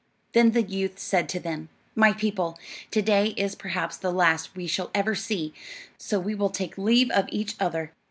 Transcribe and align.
Then 0.33 0.53
the 0.53 0.63
youth 0.63 0.97
said 0.97 1.29
to 1.29 1.39
them: 1.39 1.69
"My 1.93 2.11
people, 2.11 2.57
to 2.89 3.03
day 3.03 3.35
is 3.37 3.53
perhaps 3.53 3.97
the 3.97 4.11
last 4.11 4.55
we 4.55 4.65
shall 4.65 4.89
ever 4.95 5.13
see; 5.13 5.53
so 5.99 6.19
we 6.19 6.33
will 6.33 6.49
take 6.49 6.75
leave 6.75 7.11
of 7.11 7.27
each 7.29 7.53
other. 7.59 7.91